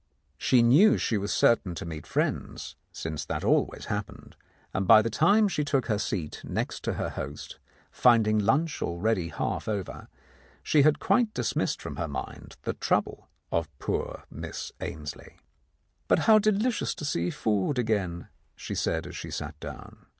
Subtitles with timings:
[0.39, 4.35] She knew she was certain to meet friends, since that always happened;
[4.73, 7.59] and by the time she took her seat next her host,
[7.91, 10.07] find ing lunch already half over,
[10.63, 15.37] she had quite dismissed from her mind the trouble of poor Miss Ainslie.
[16.07, 20.07] "But how delicious to see food again," she said as she sat down.